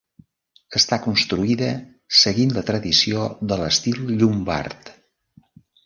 [0.79, 1.69] Està construïda
[2.21, 4.95] seguint la tradició de l'estil llombard.